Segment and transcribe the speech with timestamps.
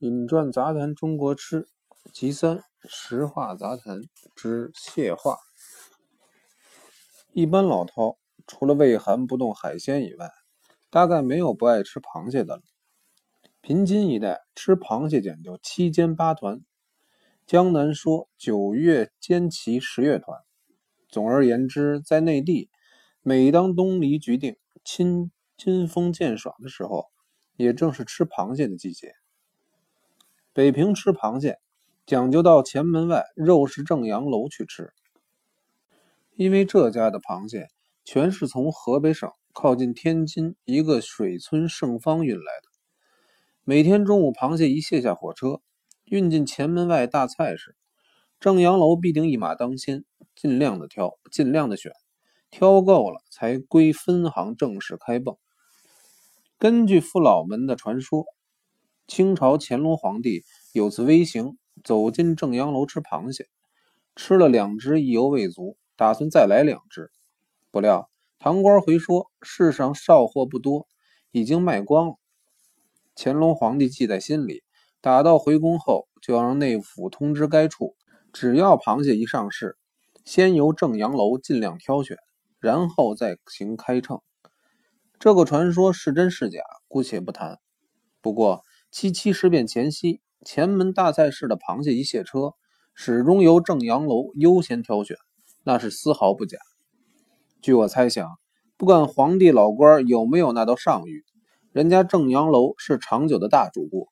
[0.00, 1.68] 引传杂谈中国吃
[2.10, 4.00] 集三实话杂谈
[4.34, 5.36] 之蟹话。
[7.34, 8.16] 一般老饕
[8.46, 10.30] 除了胃寒不动海鲜以外，
[10.88, 12.62] 大概没有不爱吃螃蟹的了。
[13.60, 16.62] 平津一带吃螃蟹讲究七煎八团，
[17.44, 20.40] 江南说九月煎齐十月团。
[21.10, 22.70] 总而言之，在内地，
[23.20, 27.10] 每当东篱菊定、清金风渐爽的时候，
[27.56, 29.12] 也正是吃螃蟹的季节。
[30.52, 31.60] 北平吃螃蟹，
[32.06, 34.92] 讲究到前门外肉食正阳楼去吃，
[36.34, 37.68] 因为这家的螃蟹
[38.04, 42.68] 全是从河北省靠近天津一个水村盛芳运来的。
[43.62, 45.60] 每天中午，螃蟹一卸下火车，
[46.06, 47.76] 运进前门外大菜市，
[48.40, 51.92] 正阳楼必定一马当先，尽量的挑，尽量的选，
[52.50, 55.36] 挑够了才归分行正式开泵。
[56.58, 58.26] 根据父老们的传说。
[59.10, 63.48] 清朝乾隆皇帝有次微行，走进正阳楼吃螃蟹，
[64.14, 67.10] 吃了两只，意犹未足，打算再来两只。
[67.72, 68.08] 不料
[68.38, 70.86] 堂官回说，世上少货不多，
[71.32, 72.14] 已经卖光了。
[73.16, 74.62] 乾隆皇帝记在心里，
[75.00, 77.96] 打道回宫后，就要让内府通知该处，
[78.32, 79.76] 只要螃蟹一上市，
[80.24, 82.16] 先由正阳楼尽量挑选，
[82.60, 84.20] 然后再行开秤。
[85.18, 87.58] 这个传说是真是假，姑且不谈。
[88.20, 88.62] 不过。
[88.90, 92.54] 七七事变前夕，前门大菜市的螃蟹一卸车，
[92.92, 95.16] 始终由正阳楼优先挑选，
[95.62, 96.58] 那是丝毫不假。
[97.62, 98.28] 据我猜想，
[98.76, 101.22] 不管皇帝老官有没有那道上谕，
[101.70, 104.08] 人家正阳楼是长久的大主顾，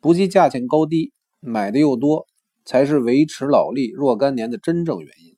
[0.00, 2.26] 不计价钱高低，买的又多，
[2.64, 5.36] 才是维持老历若干年的真正原因。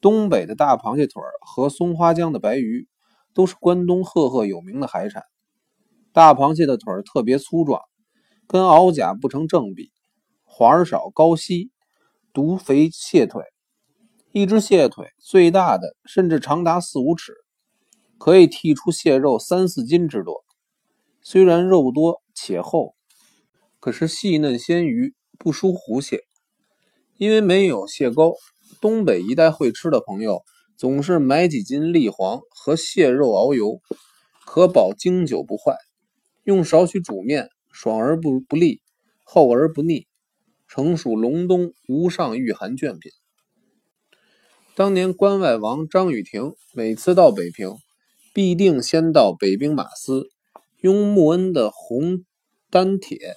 [0.00, 2.88] 东北的大螃蟹腿和松花江的白鱼，
[3.34, 5.24] 都是关东赫赫有名的海产。
[6.12, 7.80] 大螃蟹的腿特别粗壮，
[8.46, 9.90] 跟鳌甲不成正比，
[10.44, 11.70] 环少高稀，
[12.34, 13.42] 独肥蟹腿。
[14.30, 17.32] 一只蟹腿最大的甚至长达四五尺，
[18.18, 20.44] 可以剔出蟹肉三四斤之多。
[21.22, 22.94] 虽然肉多且厚，
[23.80, 26.20] 可是细嫩鲜鱼不输湖蟹。
[27.16, 28.34] 因为没有蟹膏，
[28.82, 30.42] 东北一带会吃的朋友
[30.76, 33.80] 总是买几斤栗黄和蟹肉熬油，
[34.44, 35.76] 可保经久不坏。
[36.44, 38.80] 用少许煮面，爽而不不腻，
[39.22, 40.06] 厚而不腻，
[40.66, 43.12] 诚属隆冬无上御寒卷品。
[44.74, 47.76] 当年关外王张雨婷每次到北平，
[48.32, 50.30] 必定先到北兵马司，
[50.80, 52.24] 用穆恩的红
[52.70, 53.36] 丹帖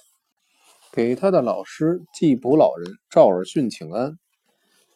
[0.90, 4.18] 给他的老师季卜老人赵尔巽请安。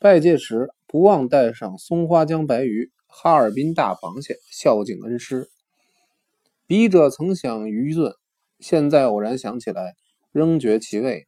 [0.01, 5.49] 拜见时不忘带上松花江白鱼、哈尔滨大螃蟹，孝敬恩师。
[6.71, 8.15] 笔者曾想愚钝，
[8.61, 9.95] 现在偶然想起来，
[10.31, 11.27] 仍觉其味。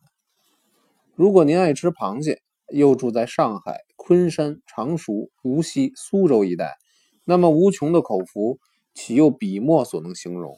[1.16, 6.76] 如果您爱吃螃蟹，又住在上海、昆山、常熟、无锡、苏州一带，
[7.24, 8.60] 那么无穷的口福，
[8.94, 10.54] 岂又笔墨所能形容？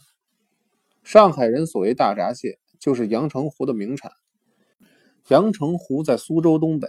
[1.03, 4.13] 上海人所谓大闸蟹，就是阳澄湖的名产。
[5.29, 6.89] 阳澄湖在苏州东北，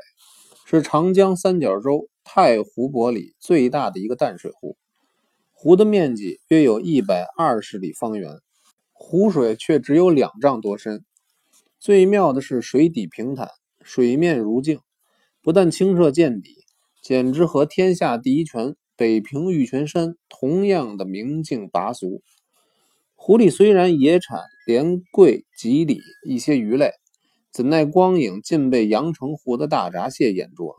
[0.65, 4.75] 是长江三角洲太湖泊里最大的一个淡水湖。
[5.57, 8.29] 湖的面积约有一百二十里方圆，
[8.91, 11.05] 湖水却只有两丈多深。
[11.79, 13.49] 最妙的是水底平坦，
[13.81, 14.79] 水面如镜，
[15.41, 16.53] 不但清澈见底，
[17.01, 22.21] 简直和天下第一泉北平玉泉山同样的明净拔俗。
[23.15, 26.91] 湖里虽然也产连桂、鲫鲤一些鱼类，
[27.51, 30.75] 怎奈光影尽被阳澄湖的大闸蟹眼捉。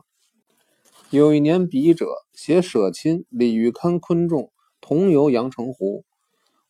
[1.10, 4.52] 有一年，笔者携舍亲李玉堪昆仲。
[4.88, 6.04] 同游阳澄湖，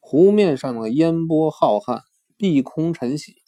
[0.00, 2.00] 湖面上的烟波浩瀚，
[2.38, 3.42] 碧空晨曦，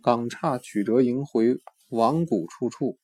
[0.00, 1.58] 港岔曲折萦回，
[1.90, 2.98] 王谷处处。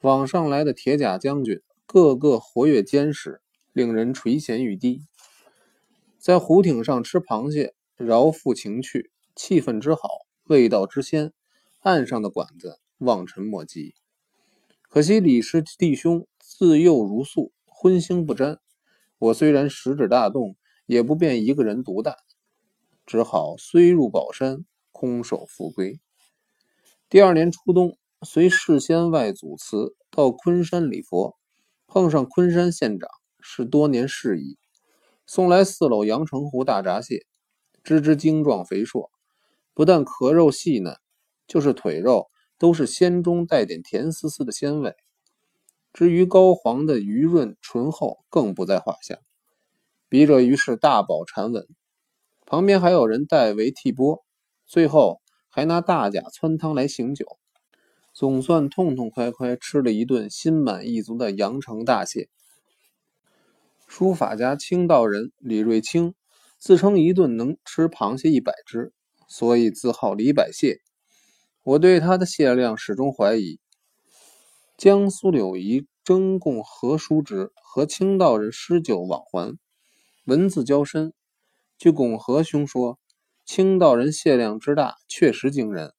[0.00, 3.42] 网上来的铁甲将军，个个活跃坚实，
[3.74, 5.02] 令人垂涎欲滴。
[6.16, 10.08] 在湖艇上吃螃蟹，饶富情趣，气氛之好，
[10.44, 11.34] 味道之鲜，
[11.80, 13.94] 岸上的馆子望尘莫及。
[14.88, 18.58] 可惜李氏弟兄自幼如素，荤腥不沾。
[19.18, 20.54] 我虽然食指大动，
[20.86, 22.14] 也不便一个人独担，
[23.04, 25.98] 只好虽入宝山，空手复归。
[27.08, 31.36] 第二年初冬，随事先外祖祠到昆山礼佛，
[31.88, 33.10] 碰上昆山县长，
[33.40, 34.56] 是多年事宜，
[35.26, 37.26] 送来四篓阳澄湖大闸蟹，
[37.82, 39.10] 只只精壮肥硕，
[39.74, 40.96] 不但壳肉细嫩，
[41.48, 44.94] 就是腿肉都是鲜中带点甜丝丝的鲜味。
[45.92, 49.18] 至于膏黄的余润醇厚，更不在话下。
[50.08, 51.66] 笔者于是大饱馋稳，
[52.46, 54.24] 旁边还有人代为替钵。
[54.66, 57.38] 最后还拿大甲汆汤来醒酒，
[58.12, 62.28] 总算痛痛快快吃了一顿心满意足的阳城大蟹。
[63.86, 66.14] 书法家清道人李瑞清
[66.58, 68.92] 自称一顿能吃螃蟹一百只，
[69.26, 70.80] 所以自号李百蟹。
[71.62, 73.58] 我对他的蟹量始终怀疑。
[74.78, 79.58] 江苏柳仪征贡何叔侄和清道人诗酒往还，
[80.24, 81.12] 文字交深。
[81.76, 82.96] 据巩和兄说，
[83.44, 85.92] 清道人蟹量之大，确实惊人。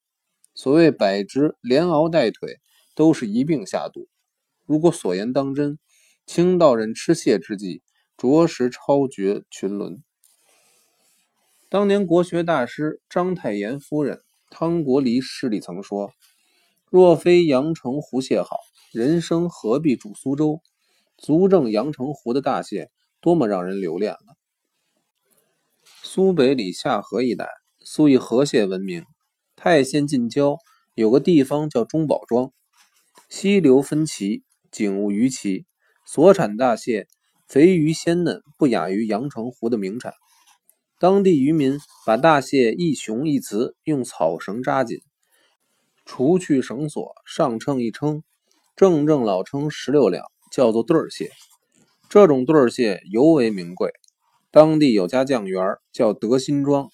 [0.56, 2.62] 所谓百只连熬带腿，
[2.96, 4.08] 都是一并下肚。
[4.66, 5.78] 如果所言当真，
[6.26, 7.84] 清道人吃蟹之技，
[8.16, 10.02] 着实超绝群伦。
[11.68, 16.14] 当年国学大师章太炎夫人汤国离诗里曾说
[16.90, 18.58] ：“若非阳澄湖蟹好，
[18.92, 20.62] 人生何必煮苏州？”
[21.18, 22.90] 足证阳澄湖的大蟹
[23.20, 24.38] 多么让人留恋了。
[26.02, 27.50] 苏北里下河一带
[27.82, 29.04] 素以河蟹闻名，
[29.58, 30.58] 泰县近郊
[30.94, 32.54] 有个地方叫中宝庄，
[33.28, 35.66] 溪流分歧，景物鱼奇，
[36.06, 37.08] 所产大蟹
[37.48, 40.14] 肥鱼鲜嫩，不亚于阳澄湖的名产。
[41.00, 45.00] 当地渔民把大蟹一雄一雌用草绳扎紧，
[46.06, 48.24] 除去绳索，上秤一称，
[48.80, 50.24] 正正老称十六两，
[50.54, 51.32] 叫做对儿蟹。
[52.08, 53.92] 这种对儿蟹尤为名贵。
[54.52, 56.88] 当地有家酱园叫德新庄，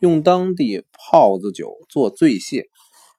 [0.00, 2.70] 用当地泡子酒做醉蟹，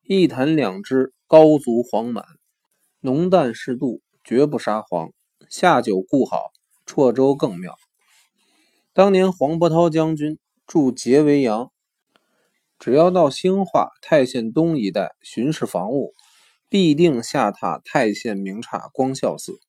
[0.07, 2.25] 一坛两只，高足黄满，
[3.00, 5.11] 浓淡适度，绝不沙黄。
[5.47, 6.50] 下酒固好，
[6.88, 7.75] 绰粥更妙。
[8.91, 11.71] 当年黄伯韬将军驻节为阳，
[12.79, 16.15] 只要到兴化泰县东一带巡视防务，
[16.69, 19.60] 必定下榻太县名刹光孝寺。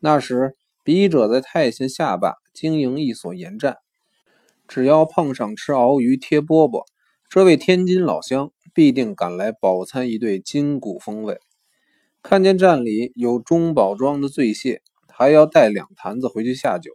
[0.00, 0.56] 那时。
[0.84, 3.76] 笔者在太县下坝经营一所盐站，
[4.66, 6.84] 只要碰上吃鳌鱼贴饽饽，
[7.28, 11.38] 这位天津老乡必定赶来饱餐一顿筋骨风味。
[12.20, 16.90] 看见站里有中宝庄的醉蟹，还要带两坛子回去下酒。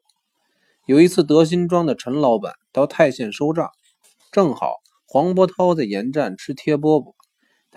[0.85, 3.69] 有一次，德新庄的陈老板到泰县收账，
[4.33, 7.13] 正好黄伯韬在盐站吃贴饽饽，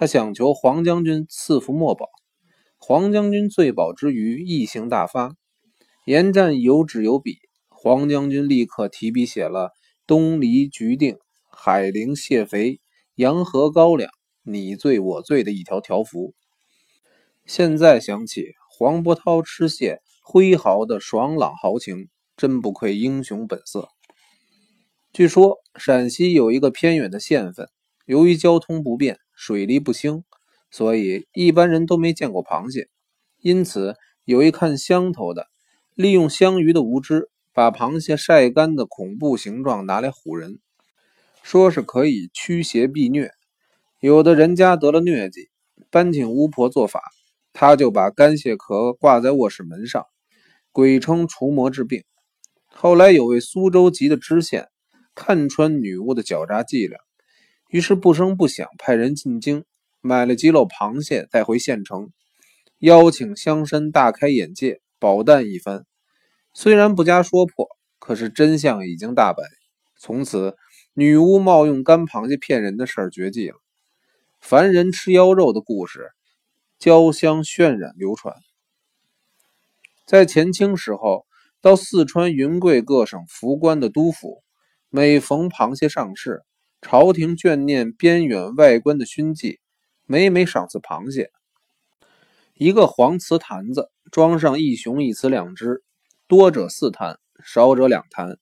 [0.00, 2.08] 他想求黄将军赐福墨宝。
[2.78, 5.36] 黄将军醉饱之余，意兴大发。
[6.06, 7.36] 言战有纸有笔，
[7.68, 9.72] 黄将军立刻提笔写了
[10.08, 11.18] “东篱菊定，
[11.52, 12.80] 海陵蟹肥，
[13.14, 14.10] 洋河高粱，
[14.42, 16.32] 你醉我醉”的一条条幅。
[17.44, 22.08] 现在想起黄伯韬吃蟹挥毫的爽朗豪情，
[22.38, 23.90] 真不愧英雄本色。
[25.12, 27.68] 据说陕西有一个偏远的县份，
[28.06, 30.22] 由于交通不便，水力不兴，
[30.70, 32.90] 所以一般人都没见过螃蟹。
[33.40, 33.96] 因此，
[34.26, 35.46] 有一看乡头的。
[35.94, 40.58] 利用香鱼的无知，把螃蟹晒干的恐怖形状拿来唬人，
[41.42, 43.30] 说是可以驱邪避疟。
[43.98, 45.48] 有的人家得了疟疾，
[45.90, 47.00] 搬请巫婆做法，
[47.54, 50.04] 他就把干蟹壳挂在卧室门上，
[50.70, 52.04] 鬼称除魔治病。
[52.66, 54.68] 后来有位苏州籍的知县
[55.14, 56.98] 看穿女巫的狡诈伎俩，
[57.70, 59.64] 于是不声不响派人进京
[60.00, 62.10] 买了几篓螃蟹带回县城，
[62.78, 65.86] 邀请乡绅大开眼界，饱啖一番。
[66.52, 67.68] 虽然不加说破，
[68.00, 69.44] 可是真相已经大白。
[70.00, 70.56] 从此，
[70.94, 73.56] 女巫冒用干螃蟹骗人的事儿绝迹了。
[74.40, 76.10] 凡人吃妖肉的故事，
[76.78, 78.34] 交相渲染流传。
[80.06, 81.24] 在前清时候，
[81.60, 84.42] 到四川、云贵各省服官的督府，
[84.88, 86.42] 每逢螃蟹上市，
[86.82, 89.60] 朝廷眷念边远外官的勋绩，
[90.06, 91.30] 每每赏赐螃蟹。
[92.54, 95.82] 一个黄瓷坛子装上一雄一雌两只。
[96.26, 98.38] 多者四坛，少者两坛。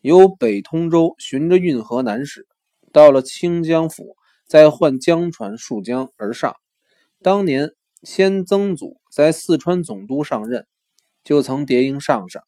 [0.00, 2.46] 由北通州循着运河南使，
[2.92, 6.56] 到了清江府，再换江船溯江而上。
[7.22, 10.66] 当年先曾祖在四川总督上任，
[11.22, 12.42] 就曾叠应上上。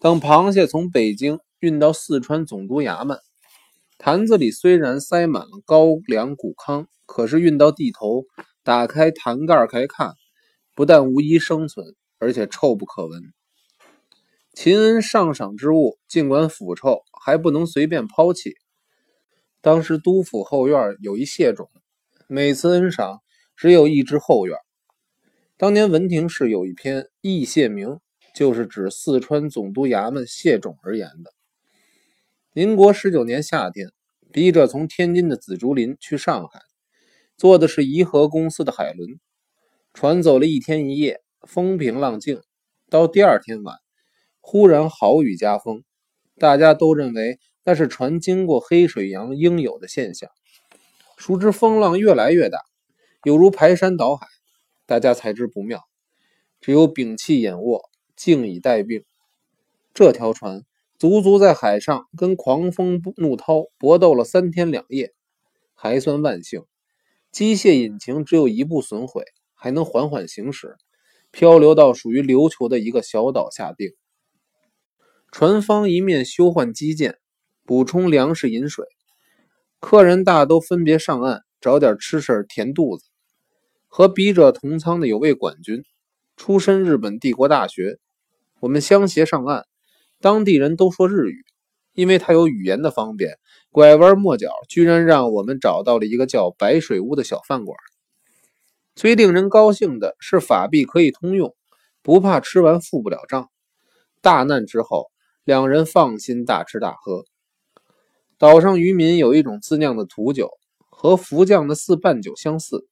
[0.00, 3.18] 等螃蟹从北京运到四川总督衙门，
[3.98, 8.24] 坛子里虽然塞满了高粱谷糠，可是运到地头，
[8.62, 10.14] 打开坛盖开看，
[10.76, 13.20] 不但无一生存，而且臭不可闻。
[14.54, 18.54] 秦恩上赏之物，尽管腐臭，还不能随便抛弃。
[19.60, 21.68] 当时督府后院有一蟹种，
[22.28, 23.20] 每次恩赏
[23.56, 24.56] 只有一只后院。
[25.56, 27.88] 当年文亭市有一篇《异蟹名》，
[28.32, 31.32] 就是指四川总督衙门蟹种而言的。
[32.52, 33.92] 民国十九年夏天，
[34.32, 36.62] 笔者从天津的紫竹林去上海，
[37.36, 39.20] 坐的是怡和公司的海轮，
[39.92, 42.40] 船走了一天一夜，风平浪静。
[42.88, 43.76] 到第二天晚。
[44.40, 45.84] 忽然好雨夹风，
[46.38, 50.30] 大家都认为那是船经过黑水洋应有的现象。
[51.18, 52.60] 熟知风浪越来越大，
[53.24, 54.26] 犹如排山倒海，
[54.86, 55.82] 大家才知不妙，
[56.62, 59.04] 只有屏气掩卧，静以待病。
[59.92, 60.62] 这条船
[60.98, 65.14] 足足在海上跟狂风怒涛搏斗了三天两夜，
[65.74, 66.64] 还算万幸，
[67.30, 69.22] 机械引擎只有一部损毁，
[69.54, 70.76] 还能缓缓行驶，
[71.30, 73.92] 漂流到属于琉球的一个小岛下定。
[75.30, 77.18] 船方一面修换机件，
[77.64, 78.84] 补充粮食饮水，
[79.78, 83.04] 客人大都分别上岸找点吃食填肚子。
[83.86, 85.84] 和笔者同舱的有位管军，
[86.36, 88.00] 出身日本帝国大学，
[88.58, 89.64] 我们相携上岸。
[90.20, 91.44] 当地人都说日语，
[91.92, 93.38] 因为他有语言的方便，
[93.70, 97.76] 拐弯抹角，居然让我们找到了一个叫白水屋的小饭馆。
[98.96, 101.54] 最令人高兴的是法币可以通用，
[102.02, 103.48] 不怕吃完付不了账。
[104.20, 105.10] 大难之后，
[105.44, 107.24] 两人放心大吃大喝。
[108.38, 110.50] 岛上渔民有一种自酿的土酒，
[110.90, 112.88] 和福酱的四瓣酒相似。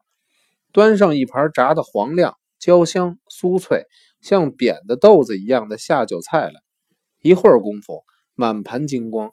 [0.73, 3.85] 端上一盘炸的黄亮、焦香、酥脆，
[4.21, 6.66] 像扁的豆子一样的下酒菜来。
[7.27, 8.05] 一会儿功夫，
[8.37, 9.33] 满盘金光，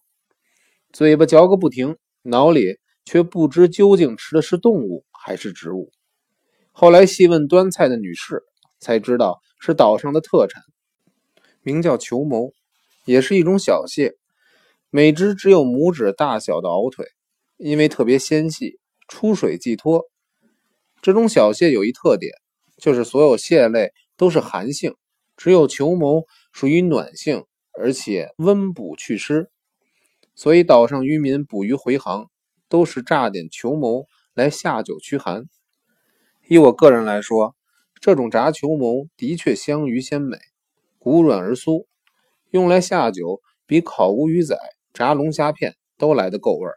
[0.91, 5.91] 嘴巴嚼个不停，脑里却不知究竟吃的是动物还是植物。
[6.71, 8.41] 后来细问端菜的女士，
[8.79, 10.63] 才知道是岛上的特产，
[11.61, 12.51] 名叫球谋，
[13.05, 14.15] 也是一种小蟹，
[14.89, 17.05] 每只只有拇指大小的螯腿，
[17.57, 20.05] 因为特别纤细，出水即脱。
[20.99, 22.33] 这种小蟹有一特点，
[22.77, 24.95] 就是所有蟹类都是寒性，
[25.37, 27.45] 只有球谋属于暖性。
[27.73, 29.49] 而且温补祛湿，
[30.35, 32.29] 所以岛上渔民捕鱼回航
[32.69, 35.45] 都是榨点球谋来下酒驱寒。
[36.47, 37.55] 以我个人来说，
[37.99, 40.37] 这种炸球谋的确香鱼鲜美，
[40.99, 41.85] 骨软而酥，
[42.51, 44.57] 用来下酒比烤乌鱼仔、
[44.93, 46.75] 炸龙虾片都来得够味儿。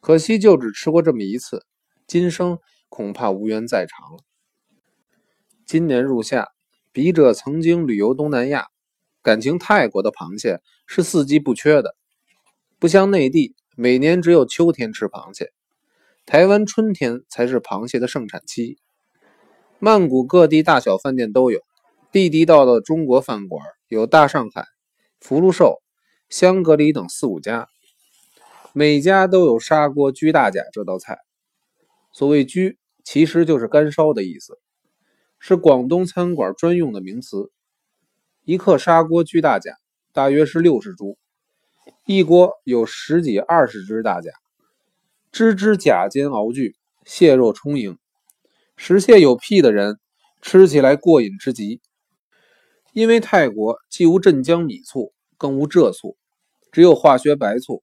[0.00, 1.66] 可惜就只吃过这么一次，
[2.06, 2.58] 今生
[2.88, 4.22] 恐怕无缘再尝了。
[5.64, 6.48] 今年入夏，
[6.92, 8.68] 笔者曾经旅游东南亚。
[9.26, 11.96] 感情泰国的螃蟹是四季不缺的，
[12.78, 15.50] 不像内地每年只有秋天吃螃蟹，
[16.26, 18.78] 台湾春天才是螃蟹的盛产期。
[19.80, 21.60] 曼谷各地大小饭店都有，
[22.12, 24.64] 地地道道的中国饭馆有大上海、
[25.18, 25.82] 福禄寿、
[26.28, 27.66] 香格里等四五家，
[28.72, 31.18] 每家都有砂锅居大甲这道菜。
[32.12, 34.60] 所谓居，其实就是干烧的意思，
[35.40, 37.50] 是广东餐馆专用的名词。
[38.46, 39.72] 一克砂锅居大甲，
[40.12, 41.18] 大约是六十株，
[42.06, 44.30] 一锅有十几二十只大甲，
[45.32, 47.98] 只只甲尖熬具，蟹肉充盈，
[48.76, 49.98] 食蟹有癖的人
[50.42, 51.80] 吃起来过瘾之极。
[52.92, 56.16] 因为泰国既无镇江米醋，更无蔗醋，
[56.70, 57.82] 只有化学白醋。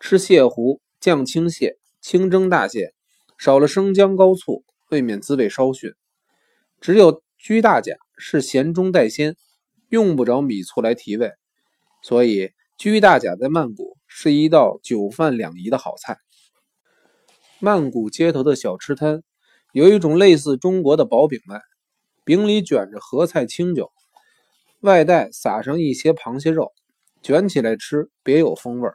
[0.00, 2.92] 吃蟹糊酱青蟹、清蒸大蟹，
[3.38, 5.94] 少了生姜高醋，未免滋味稍逊。
[6.80, 9.36] 只有居大甲是咸中带鲜。
[9.88, 11.32] 用不着米醋来提味，
[12.02, 16.18] 所以居大甲在曼谷是一道酒饭两宜的好菜。
[17.58, 19.22] 曼谷街头的小吃摊
[19.72, 21.60] 有一种类似中国的薄饼卖，
[22.24, 23.92] 饼里卷着合菜清酒，
[24.80, 26.72] 外带撒上一些螃蟹肉，
[27.22, 28.90] 卷起来吃别有风味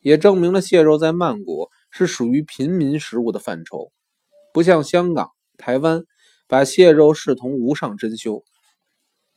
[0.00, 3.92] 也证明了蟹肉在曼谷是属于平民食物的范畴，
[4.52, 6.04] 不像香港、台湾
[6.46, 8.44] 把蟹肉视同无上珍馐。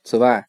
[0.03, 0.47] 此外，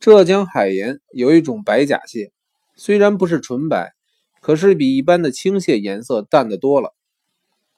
[0.00, 2.32] 浙江海盐有一种白甲蟹，
[2.74, 3.92] 虽然不是纯白，
[4.40, 6.94] 可是比一般的青蟹颜色淡得多了。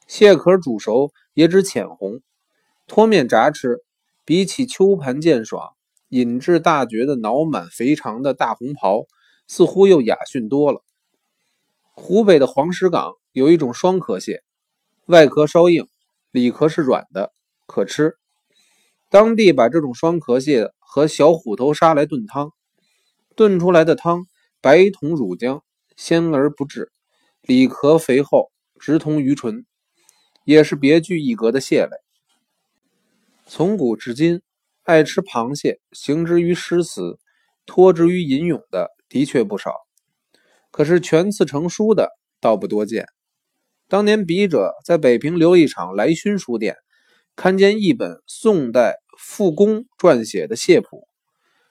[0.06, 2.20] 蟹壳煮熟也只浅红，
[2.86, 3.80] 脱面炸吃，
[4.24, 5.70] 比起秋盘见爽、
[6.10, 9.06] 饮质大绝的脑满肥肠的大红袍，
[9.48, 10.84] 似乎又雅驯多了。
[11.90, 14.44] 湖北的黄石港有一种双壳蟹，
[15.06, 15.88] 外壳稍硬，
[16.30, 17.32] 里壳是软的，
[17.66, 18.14] 可吃。
[19.10, 20.70] 当地把这种双壳蟹。
[20.94, 22.52] 和小虎头鲨来炖汤，
[23.34, 24.26] 炖出来的汤
[24.60, 25.62] 白同乳浆，
[25.96, 26.92] 鲜而不滞，
[27.40, 29.64] 里壳肥厚，直通鱼唇，
[30.44, 31.96] 也是别具一格的蟹类。
[33.46, 34.42] 从古至今，
[34.82, 37.18] 爱吃螃蟹、行之于诗词、
[37.64, 39.72] 托之于吟咏的的确不少，
[40.70, 43.06] 可是全次成书的倒不多见。
[43.88, 46.76] 当年笔者在北平琉璃厂来勋书店。
[47.34, 51.06] 看见一本宋代傅公撰写的蟹谱，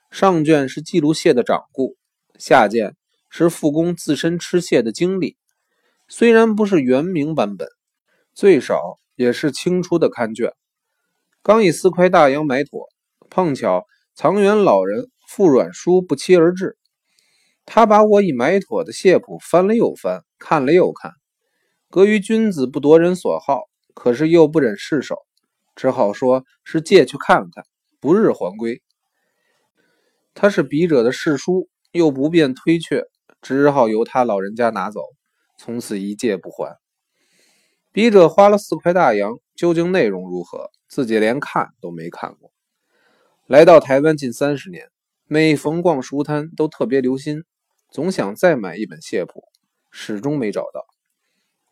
[0.09, 1.97] 上卷是记录蟹的掌故，
[2.39, 2.95] 下卷
[3.29, 5.35] 是傅公自身吃蟹的经历。
[6.07, 7.67] 虽然不是原名版本，
[8.33, 10.53] 最少也是清初的刊卷。
[11.43, 12.87] 刚以四块大洋买妥，
[13.29, 16.77] 碰巧藏园老人傅阮书不期而至，
[17.65, 21.11] 他把我已买妥的蟹谱翻了又翻，看了又看。
[21.89, 25.17] 隔于君子不夺人所好，可是又不忍释手，
[25.81, 27.65] 只好说是借去看看，
[27.99, 28.83] 不日还归。
[30.35, 33.05] 他是笔者的世书，又不便推却，
[33.41, 35.01] 只好由他老人家拿走，
[35.57, 36.77] 从此一借不还。
[37.91, 42.51] 笔者花了四块大洋，究竟内容如何，自己连看都没看过。
[43.47, 44.87] 来到台湾近三十年，
[45.25, 47.43] 每逢逛书摊都特别留心，
[47.89, 49.45] 总想再买一本谢谱，
[49.89, 50.85] 始终没找到。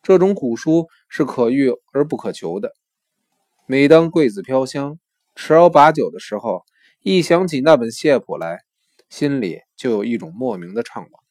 [0.02, 2.74] 这种古书是可遇而不可求的。
[3.72, 4.98] 每当桂子飘香、
[5.36, 6.64] 持熬把酒的时候，
[7.04, 8.62] 一想起那本谢谱来，
[9.12, 11.29] 心里就有一种莫名的怅惘。